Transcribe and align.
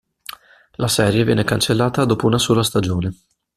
La 0.77 0.87
serie 0.87 1.23
venne 1.23 1.43
cancellata 1.43 2.05
dopo 2.05 2.25
una 2.25 2.39
sola 2.39 2.63
stagione. 2.63 3.13